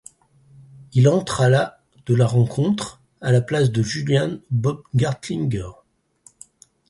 [0.93, 5.69] Il entre à la de la rencontre, à la place de Julian Baumgartlinger.